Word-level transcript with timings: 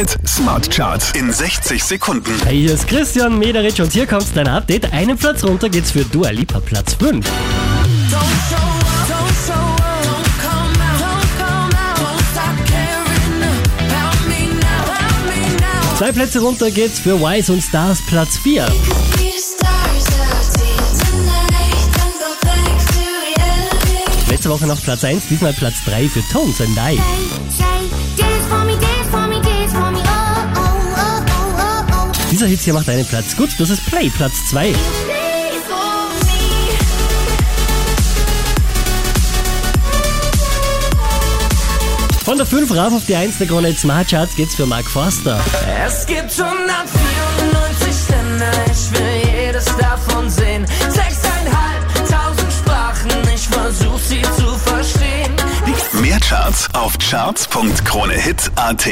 Hit 0.00 0.16
Smart 0.26 0.70
Charts 0.70 1.12
in 1.12 1.30
60 1.30 1.84
Sekunden. 1.84 2.32
Hey, 2.46 2.62
hier 2.62 2.72
ist 2.72 2.88
Christian 2.88 3.38
Mederich 3.38 3.82
und 3.82 3.92
hier 3.92 4.06
kommt 4.06 4.34
dein 4.34 4.48
Update. 4.48 4.90
Einen 4.94 5.18
Platz 5.18 5.44
runter 5.44 5.68
geht's 5.68 5.90
für 5.90 6.06
Dua 6.06 6.30
Lipa, 6.30 6.58
Platz 6.58 6.94
5. 6.94 7.26
Zwei 15.98 16.12
Plätze 16.12 16.40
runter 16.40 16.70
geht's 16.70 16.98
für 16.98 17.20
Wise 17.20 17.52
und 17.52 17.60
Stars, 17.62 18.00
Platz 18.08 18.38
4. 18.38 18.66
Letzte 24.30 24.48
Woche 24.48 24.66
noch 24.66 24.82
Platz 24.82 25.04
1, 25.04 25.28
diesmal 25.28 25.52
Platz 25.52 25.84
3 25.84 26.08
für 26.08 26.22
Tones 26.32 26.58
and 26.62 26.78
I. 26.78 26.98
Dieser 32.30 32.46
Hit 32.46 32.60
hier 32.60 32.74
macht 32.74 32.88
einen 32.88 33.04
Platz 33.04 33.36
gut, 33.36 33.50
das 33.58 33.70
ist 33.70 33.84
Play, 33.86 34.08
Platz 34.08 34.46
2. 34.50 34.72
Von 42.24 42.36
der 42.36 42.46
5 42.46 42.70
rauf 42.76 42.92
auf 42.92 43.04
die 43.06 43.16
1 43.16 43.38
der 43.38 43.48
Krone 43.48 43.74
Smart 43.74 44.08
Charts 44.08 44.36
geht's 44.36 44.54
für 44.54 44.64
Mark 44.64 44.86
Forster. 44.86 45.40
Es 45.84 46.06
gibt 46.06 46.30
194 46.30 48.08
Länder, 48.10 48.52
ich 48.66 48.92
will 48.92 49.22
jedes 49.34 49.64
davon 49.64 50.30
sehen. 50.30 50.64
Sechseinhalbtausend 50.88 52.52
Sprachen, 52.52 53.10
ich 53.34 53.48
versuch 53.48 53.98
sie 53.98 54.22
zu 54.22 54.56
verstehen. 54.58 55.34
Mehr 56.00 56.20
Charts 56.20 56.68
auf 56.74 56.96
charts.kronehit.at 56.98 58.88